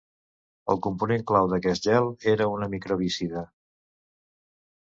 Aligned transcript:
El 0.73 0.79
component 0.85 1.25
clau 1.31 1.51
d’aquest 1.51 1.85
gel 1.89 2.09
era 2.33 2.49
una 2.57 2.71
microbicida. 2.75 3.45